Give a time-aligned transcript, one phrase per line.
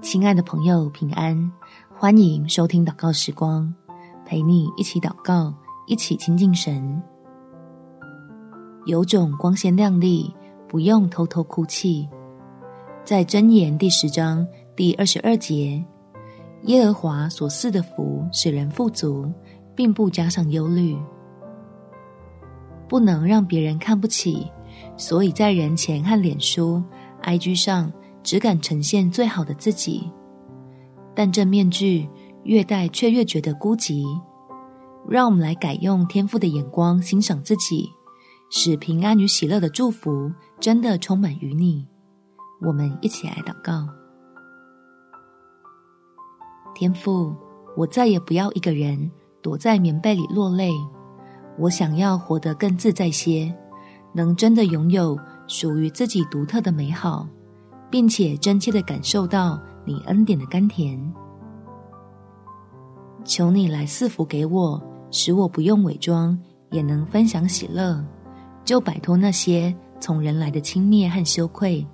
[0.00, 1.52] 亲爱的朋友，平安！
[1.94, 3.72] 欢迎收听祷告时光，
[4.24, 5.52] 陪你一起祷告，
[5.86, 7.02] 一起亲近神。
[8.86, 10.32] 有种光鲜亮丽，
[10.68, 12.08] 不用偷偷哭泣。
[13.04, 15.84] 在箴言第十章第二十二节，
[16.62, 19.30] 耶和华所赐的福使人富足，
[19.74, 20.96] 并不加上忧虑。
[22.88, 24.50] 不能让别人看不起，
[24.96, 26.82] 所以在人前和脸书、
[27.24, 27.92] IG 上。
[28.28, 30.12] 只敢呈现最好的自己，
[31.14, 32.06] 但这面具
[32.44, 34.04] 越戴却越觉得孤寂。
[35.08, 37.88] 让我们来改用天赋的眼光欣赏自己，
[38.50, 41.88] 使平安与喜乐的祝福真的充满于你。
[42.60, 43.88] 我们一起来祷告：
[46.74, 47.34] 天赋，
[47.78, 50.70] 我再也不要一个人躲在棉被里落泪，
[51.58, 53.50] 我想要活得更自在些，
[54.12, 57.26] 能真的拥有属于自己独特的美好。
[57.90, 61.00] 并且真切的感受到你恩典的甘甜，
[63.24, 66.38] 求你来赐福给我，使我不用伪装，
[66.70, 68.04] 也能分享喜乐，
[68.64, 71.86] 就摆脱那些从人来的轻蔑和羞愧，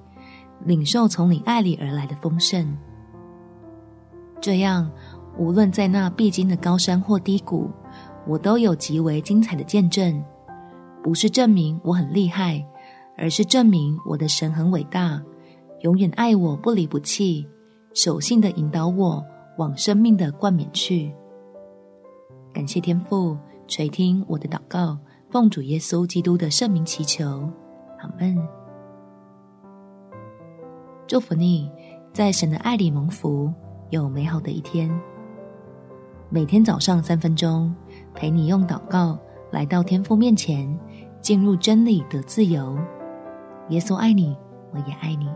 [0.64, 2.77] 领受从你爱里而来的丰盛。
[4.40, 4.90] 这样，
[5.38, 7.70] 无论在那必经的高山或低谷，
[8.27, 10.22] 我都有极为精彩的见证，
[11.02, 12.64] 不是证明我很厉害，
[13.16, 15.22] 而是证明我的神很伟大。
[15.84, 17.46] 永远爱我不离不弃，
[17.92, 19.22] 守信的引导我
[19.58, 21.12] 往生命的冠冕去。
[22.54, 23.36] 感谢天父
[23.68, 24.96] 垂听我的祷告，
[25.28, 27.27] 奉主耶稣基督的圣名祈求，
[27.98, 28.34] 阿门。
[31.06, 31.70] 祝福你，
[32.14, 33.52] 在神的爱里蒙福，
[33.90, 34.90] 有美好的一天。
[36.30, 37.74] 每天早上三分钟，
[38.14, 39.18] 陪你用祷告
[39.50, 40.66] 来到天父面前，
[41.20, 42.74] 进入真理得自由。
[43.68, 44.34] 耶稣爱你，
[44.72, 45.28] 我也爱你。